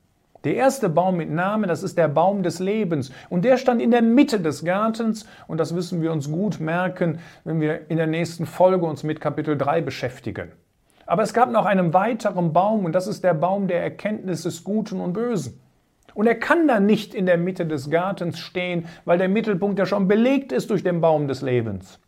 Der 0.45 0.55
erste 0.55 0.89
Baum 0.89 1.17
mit 1.17 1.29
Namen, 1.29 1.67
das 1.67 1.83
ist 1.83 1.97
der 1.97 2.07
Baum 2.07 2.41
des 2.41 2.59
Lebens. 2.59 3.11
Und 3.29 3.45
der 3.45 3.57
stand 3.57 3.81
in 3.81 3.91
der 3.91 4.01
Mitte 4.01 4.39
des 4.39 4.63
Gartens. 4.63 5.25
Und 5.47 5.57
das 5.57 5.73
müssen 5.73 6.01
wir 6.01 6.11
uns 6.11 6.31
gut 6.31 6.59
merken, 6.59 7.19
wenn 7.43 7.59
wir 7.59 7.89
in 7.89 7.97
der 7.97 8.07
nächsten 8.07 8.45
Folge 8.45 8.85
uns 8.85 9.03
mit 9.03 9.19
Kapitel 9.19 9.57
3 9.57 9.81
beschäftigen. 9.81 10.51
Aber 11.13 11.21
es 11.21 11.35
gab 11.35 11.51
noch 11.51 11.65
einen 11.67 11.93
weiteren 11.93 12.53
Baum 12.53 12.85
und 12.85 12.93
das 12.93 13.05
ist 13.05 13.23
der 13.23 13.35
Baum 13.35 13.67
der 13.67 13.83
Erkenntnis 13.83 14.41
des 14.41 14.63
Guten 14.63 14.99
und 14.99 15.13
Bösen. 15.13 15.61
Und 16.15 16.25
er 16.25 16.33
kann 16.33 16.67
da 16.67 16.79
nicht 16.79 17.13
in 17.13 17.27
der 17.27 17.37
Mitte 17.37 17.67
des 17.67 17.91
Gartens 17.91 18.39
stehen, 18.39 18.87
weil 19.05 19.19
der 19.19 19.29
Mittelpunkt 19.29 19.77
ja 19.77 19.85
schon 19.85 20.07
belegt 20.07 20.51
ist 20.51 20.71
durch 20.71 20.81
den 20.81 21.01
Baum 21.01 21.27
des 21.27 21.43
Lebens. 21.43 21.99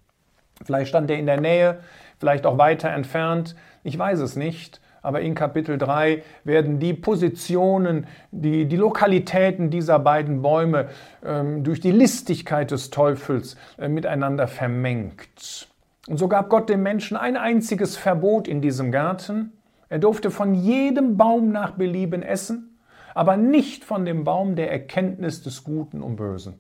Vielleicht 0.64 0.90
stand 0.90 1.12
er 1.12 1.20
in 1.20 1.28
der 1.28 1.40
Nähe, 1.40 1.82
vielleicht 2.18 2.48
auch 2.48 2.58
weiter 2.58 2.90
entfernt, 2.90 3.56
ich 3.84 3.96
weiß 3.96 4.22
es 4.22 4.36
nicht. 4.36 4.82
Aber 5.04 5.22
in 5.22 5.36
Kapitel 5.36 5.78
3 5.78 6.24
werden 6.44 6.80
die 6.80 6.96
Positionen, 6.96 8.08
die, 8.32 8.66
die 8.66 8.76
Lokalitäten 8.76 9.70
dieser 9.70 10.00
beiden 10.00 10.42
Bäume 10.42 10.88
ähm, 11.24 11.64
durch 11.64 11.80
die 11.80 11.92
Listigkeit 11.92 12.72
des 12.72 12.90
Teufels 12.90 13.56
äh, 13.78 13.88
miteinander 13.88 14.48
vermengt. 14.48 15.68
Und 16.08 16.18
so 16.18 16.28
gab 16.28 16.50
Gott 16.50 16.70
dem 16.70 16.84
Menschen 16.84 17.18
ein 17.18 17.38
einziges 17.38 17.98
Verbot 17.98 18.48
in 18.48 18.62
diesem 18.62 18.92
Garten. 18.92 19.54
Er 19.90 20.00
durfte 20.00 20.30
von 20.30 20.54
jedem 20.54 21.18
Baum 21.18 21.52
nach 21.52 21.72
Belieben 21.72 22.22
essen, 22.22 22.80
aber 23.14 23.38
nicht 23.38 23.84
von 23.84 24.06
dem 24.06 24.24
Baum 24.24 24.56
der 24.56 24.72
Erkenntnis 24.72 25.42
des 25.42 25.64
Guten 25.64 26.02
und 26.02 26.16
Bösen. 26.18 26.60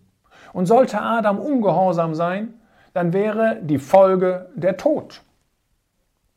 Und 0.53 0.65
sollte 0.65 1.01
Adam 1.01 1.39
ungehorsam 1.39 2.15
sein, 2.15 2.53
dann 2.93 3.13
wäre 3.13 3.59
die 3.61 3.77
Folge 3.77 4.49
der 4.55 4.77
Tod. 4.77 5.21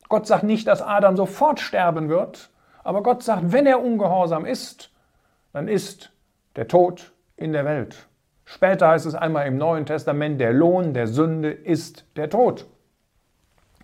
Gott 0.09 0.27
sagt 0.27 0.43
nicht, 0.43 0.67
dass 0.67 0.83
Adam 0.83 1.17
sofort 1.17 1.61
sterben 1.61 2.09
wird, 2.09 2.51
aber 2.83 3.03
Gott 3.03 3.23
sagt, 3.23 3.53
wenn 3.53 3.67
er 3.67 3.83
ungehorsam 3.83 4.45
ist, 4.45 4.91
dann 5.53 5.69
ist 5.69 6.11
der 6.57 6.69
Tod 6.69 7.13
in 7.37 7.53
der 7.53 7.65
Welt. 7.65 8.09
Später 8.45 8.89
heißt 8.89 9.07
es 9.07 9.15
einmal 9.15 9.47
im 9.47 9.59
Neuen 9.59 9.87
Testament, 9.87 10.41
der 10.41 10.53
Lohn 10.53 10.95
der 10.95 11.07
Sünde 11.07 11.51
ist 11.51 12.07
der 12.17 12.31
Tod. 12.31 12.67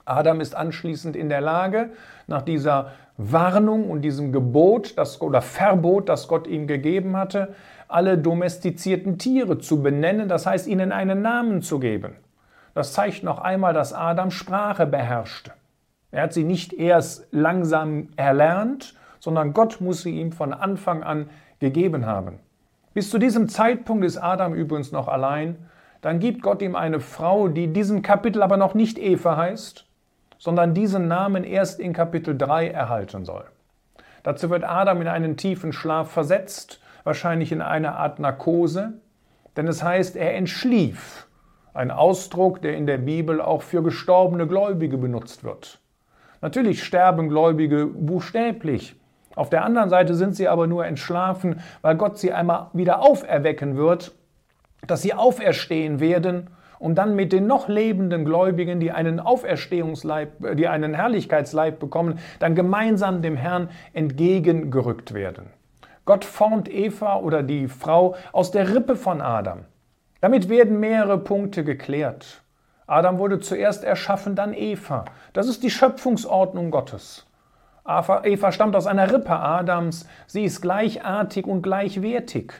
Adam 0.04 0.40
ist 0.40 0.54
anschließend 0.54 1.16
in 1.16 1.28
der 1.28 1.40
Lage, 1.40 1.90
nach 2.26 2.42
dieser 2.42 2.92
Warnung 3.16 3.90
und 3.90 4.02
diesem 4.02 4.32
Gebot 4.32 4.98
das, 4.98 5.20
oder 5.20 5.40
Verbot, 5.40 6.08
das 6.08 6.28
Gott 6.28 6.46
ihm 6.46 6.66
gegeben 6.66 7.16
hatte, 7.16 7.54
alle 7.88 8.18
domestizierten 8.18 9.18
Tiere 9.18 9.58
zu 9.58 9.82
benennen, 9.82 10.28
das 10.28 10.46
heißt 10.46 10.66
ihnen 10.66 10.92
einen 10.92 11.22
Namen 11.22 11.62
zu 11.62 11.78
geben. 11.78 12.16
Das 12.74 12.92
zeigt 12.92 13.22
noch 13.22 13.38
einmal, 13.38 13.72
dass 13.72 13.92
Adam 13.92 14.30
Sprache 14.30 14.86
beherrschte. 14.86 15.52
Er 16.10 16.24
hat 16.24 16.32
sie 16.32 16.44
nicht 16.44 16.72
erst 16.72 17.26
langsam 17.30 18.08
erlernt, 18.16 18.94
sondern 19.20 19.52
Gott 19.52 19.80
muss 19.80 20.02
sie 20.02 20.20
ihm 20.20 20.32
von 20.32 20.52
Anfang 20.52 21.02
an 21.02 21.30
gegeben 21.60 22.06
haben. 22.06 22.40
Bis 22.94 23.10
zu 23.10 23.18
diesem 23.18 23.48
Zeitpunkt 23.48 24.04
ist 24.04 24.18
Adam 24.18 24.54
übrigens 24.54 24.92
noch 24.92 25.08
allein. 25.08 25.56
Dann 26.02 26.18
gibt 26.18 26.42
Gott 26.42 26.62
ihm 26.62 26.76
eine 26.76 27.00
Frau, 27.00 27.48
die 27.48 27.72
diesem 27.72 28.02
Kapitel 28.02 28.42
aber 28.42 28.56
noch 28.56 28.74
nicht 28.74 28.98
Eva 28.98 29.36
heißt, 29.36 29.86
sondern 30.44 30.74
diesen 30.74 31.08
Namen 31.08 31.42
erst 31.42 31.80
in 31.80 31.94
Kapitel 31.94 32.36
3 32.36 32.68
erhalten 32.68 33.24
soll. 33.24 33.46
Dazu 34.24 34.50
wird 34.50 34.62
Adam 34.62 35.00
in 35.00 35.08
einen 35.08 35.38
tiefen 35.38 35.72
Schlaf 35.72 36.10
versetzt, 36.10 36.82
wahrscheinlich 37.02 37.50
in 37.50 37.62
eine 37.62 37.96
Art 37.96 38.18
Narkose, 38.18 38.92
denn 39.56 39.66
es 39.68 39.82
heißt, 39.82 40.16
er 40.16 40.34
entschlief. 40.34 41.28
Ein 41.72 41.90
Ausdruck, 41.90 42.60
der 42.60 42.76
in 42.76 42.86
der 42.86 42.98
Bibel 42.98 43.40
auch 43.40 43.62
für 43.62 43.82
gestorbene 43.82 44.46
Gläubige 44.46 44.98
benutzt 44.98 45.44
wird. 45.44 45.80
Natürlich 46.42 46.84
sterben 46.84 47.30
Gläubige 47.30 47.86
buchstäblich. 47.86 49.00
Auf 49.36 49.48
der 49.48 49.64
anderen 49.64 49.88
Seite 49.88 50.14
sind 50.14 50.36
sie 50.36 50.46
aber 50.46 50.66
nur 50.66 50.84
entschlafen, 50.84 51.60
weil 51.80 51.96
Gott 51.96 52.18
sie 52.18 52.34
einmal 52.34 52.66
wieder 52.74 53.00
auferwecken 53.00 53.78
wird, 53.78 54.12
dass 54.86 55.00
sie 55.00 55.14
auferstehen 55.14 56.00
werden 56.00 56.50
und 56.84 56.96
dann 56.96 57.16
mit 57.16 57.32
den 57.32 57.46
noch 57.46 57.66
lebenden 57.66 58.26
Gläubigen, 58.26 58.78
die 58.78 58.92
einen 58.92 59.18
Auferstehungsleib, 59.18 60.44
äh, 60.44 60.54
die 60.54 60.68
einen 60.68 60.92
Herrlichkeitsleib 60.92 61.80
bekommen, 61.80 62.18
dann 62.40 62.54
gemeinsam 62.54 63.22
dem 63.22 63.38
Herrn 63.38 63.70
entgegengerückt 63.94 65.14
werden. 65.14 65.46
Gott 66.04 66.26
formt 66.26 66.70
Eva 66.70 67.16
oder 67.16 67.42
die 67.42 67.68
Frau 67.68 68.16
aus 68.32 68.50
der 68.50 68.74
Rippe 68.74 68.96
von 68.96 69.22
Adam. 69.22 69.60
Damit 70.20 70.50
werden 70.50 70.78
mehrere 70.78 71.16
Punkte 71.16 71.64
geklärt. 71.64 72.42
Adam 72.86 73.18
wurde 73.18 73.40
zuerst 73.40 73.82
erschaffen, 73.82 74.36
dann 74.36 74.52
Eva. 74.52 75.06
Das 75.32 75.48
ist 75.48 75.62
die 75.62 75.70
Schöpfungsordnung 75.70 76.70
Gottes. 76.70 77.24
Eva 77.86 78.52
stammt 78.52 78.76
aus 78.76 78.86
einer 78.86 79.10
Rippe 79.10 79.34
Adams. 79.34 80.06
Sie 80.26 80.44
ist 80.44 80.60
gleichartig 80.60 81.46
und 81.46 81.62
gleichwertig. 81.62 82.52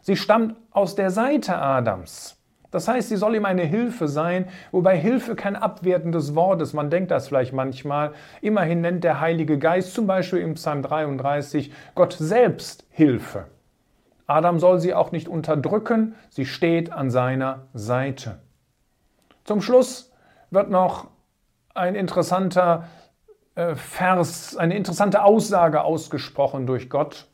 Sie 0.00 0.16
stammt 0.16 0.56
aus 0.70 0.94
der 0.94 1.10
Seite 1.10 1.58
Adams. 1.58 2.38
Das 2.74 2.88
heißt, 2.88 3.08
sie 3.08 3.16
soll 3.16 3.36
ihm 3.36 3.44
eine 3.44 3.62
Hilfe 3.62 4.08
sein, 4.08 4.48
wobei 4.72 4.98
Hilfe 4.98 5.36
kein 5.36 5.54
abwertendes 5.54 6.34
Wort 6.34 6.60
ist. 6.60 6.72
Man 6.72 6.90
denkt 6.90 7.12
das 7.12 7.28
vielleicht 7.28 7.52
manchmal. 7.52 8.14
Immerhin 8.40 8.80
nennt 8.80 9.04
der 9.04 9.20
Heilige 9.20 9.60
Geist 9.60 9.94
zum 9.94 10.08
Beispiel 10.08 10.40
im 10.40 10.54
Psalm 10.54 10.82
33 10.82 11.72
Gott 11.94 12.14
selbst 12.14 12.84
Hilfe. 12.90 13.44
Adam 14.26 14.58
soll 14.58 14.80
sie 14.80 14.92
auch 14.92 15.12
nicht 15.12 15.28
unterdrücken, 15.28 16.16
sie 16.30 16.46
steht 16.46 16.90
an 16.90 17.12
seiner 17.12 17.68
Seite. 17.74 18.40
Zum 19.44 19.60
Schluss 19.60 20.12
wird 20.50 20.68
noch 20.68 21.06
ein 21.74 21.94
interessanter 21.94 22.88
äh, 23.54 23.76
Vers, 23.76 24.56
eine 24.56 24.76
interessante 24.76 25.22
Aussage 25.22 25.84
ausgesprochen 25.84 26.66
durch 26.66 26.90
Gott. 26.90 27.28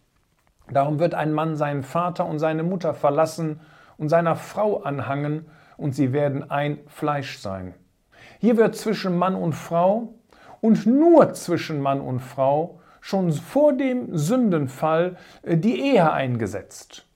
Darum 0.71 0.99
wird 0.99 1.15
ein 1.15 1.33
Mann 1.33 1.57
seinen 1.57 1.83
Vater 1.83 2.27
und 2.27 2.41
seine 2.41 2.63
Mutter 2.63 2.93
verlassen 2.93 3.61
und 4.01 4.09
seiner 4.09 4.35
Frau 4.35 4.83
anhangen, 4.83 5.47
und 5.77 5.95
sie 5.95 6.13
werden 6.13 6.51
ein 6.51 6.79
Fleisch 6.89 7.39
sein. 7.39 7.75
Hier 8.39 8.57
wird 8.57 8.77
zwischen 8.77 9.17
Mann 9.17 9.35
und 9.35 9.55
Frau 9.55 10.15
und 10.61 10.87
nur 10.87 11.33
zwischen 11.33 11.81
Mann 11.81 12.01
und 12.01 12.21
Frau 12.21 12.81
schon 13.01 13.33
vor 13.33 13.73
dem 13.73 14.17
Sündenfall 14.17 15.17
äh, 15.43 15.57
die 15.57 15.81
Ehe 15.81 16.13
eingesetzt. 16.13 17.07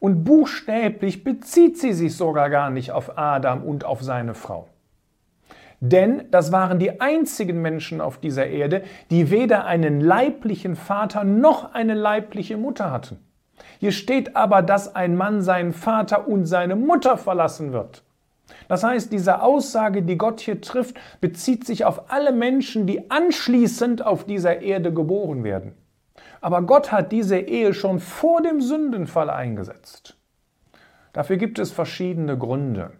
Und 0.00 0.24
buchstäblich 0.24 1.24
bezieht 1.24 1.78
sie 1.78 1.94
sich 1.94 2.16
sogar 2.16 2.50
gar 2.50 2.68
nicht 2.68 2.90
auf 2.90 3.16
Adam 3.16 3.62
und 3.62 3.84
auf 3.84 4.02
seine 4.02 4.34
Frau. 4.34 4.68
Denn 5.80 6.24
das 6.30 6.52
waren 6.52 6.78
die 6.78 7.00
einzigen 7.00 7.62
Menschen 7.62 8.02
auf 8.02 8.18
dieser 8.18 8.46
Erde, 8.46 8.82
die 9.10 9.30
weder 9.30 9.64
einen 9.64 10.00
leiblichen 10.00 10.76
Vater 10.76 11.24
noch 11.24 11.72
eine 11.72 11.94
leibliche 11.94 12.58
Mutter 12.58 12.90
hatten. 12.90 13.18
Hier 13.78 13.92
steht 13.92 14.36
aber, 14.36 14.62
dass 14.62 14.94
ein 14.94 15.16
Mann 15.16 15.42
seinen 15.42 15.72
Vater 15.72 16.28
und 16.28 16.46
seine 16.46 16.76
Mutter 16.76 17.16
verlassen 17.16 17.72
wird. 17.72 18.02
Das 18.68 18.82
heißt, 18.82 19.12
diese 19.12 19.42
Aussage, 19.42 20.02
die 20.02 20.18
Gott 20.18 20.40
hier 20.40 20.60
trifft, 20.60 20.96
bezieht 21.20 21.66
sich 21.66 21.84
auf 21.84 22.10
alle 22.10 22.32
Menschen, 22.32 22.86
die 22.86 23.10
anschließend 23.10 24.04
auf 24.04 24.24
dieser 24.24 24.60
Erde 24.60 24.92
geboren 24.92 25.44
werden. 25.44 25.74
Aber 26.40 26.62
Gott 26.62 26.92
hat 26.92 27.12
diese 27.12 27.38
Ehe 27.38 27.74
schon 27.74 28.00
vor 28.00 28.42
dem 28.42 28.60
Sündenfall 28.60 29.30
eingesetzt. 29.30 30.16
Dafür 31.12 31.36
gibt 31.36 31.58
es 31.58 31.72
verschiedene 31.72 32.36
Gründe. 32.36 32.92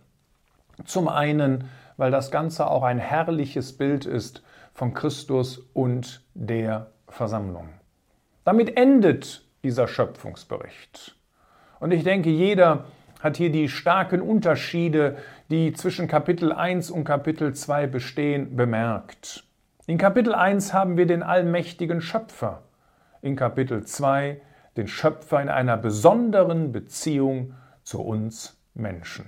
Zum 0.84 1.08
einen, 1.08 1.64
weil 1.96 2.10
das 2.10 2.30
Ganze 2.30 2.68
auch 2.68 2.82
ein 2.82 2.98
herrliches 2.98 3.76
Bild 3.76 4.06
ist 4.06 4.42
von 4.72 4.94
Christus 4.94 5.58
und 5.72 6.22
der 6.34 6.90
Versammlung. 7.08 7.68
Damit 8.44 8.76
endet 8.76 9.43
dieser 9.64 9.88
Schöpfungsbericht. 9.88 11.16
Und 11.80 11.90
ich 11.90 12.04
denke, 12.04 12.30
jeder 12.30 12.84
hat 13.20 13.36
hier 13.36 13.50
die 13.50 13.68
starken 13.68 14.20
Unterschiede, 14.20 15.16
die 15.50 15.72
zwischen 15.72 16.06
Kapitel 16.06 16.52
1 16.52 16.90
und 16.90 17.04
Kapitel 17.04 17.54
2 17.54 17.86
bestehen, 17.86 18.54
bemerkt. 18.54 19.44
In 19.86 19.98
Kapitel 19.98 20.34
1 20.34 20.72
haben 20.72 20.96
wir 20.96 21.06
den 21.06 21.22
allmächtigen 21.22 22.00
Schöpfer, 22.00 22.62
in 23.22 23.34
Kapitel 23.34 23.84
2 23.84 24.40
den 24.76 24.88
Schöpfer 24.88 25.40
in 25.40 25.48
einer 25.48 25.76
besonderen 25.76 26.72
Beziehung 26.72 27.54
zu 27.82 28.02
uns 28.02 28.60
Menschen. 28.74 29.26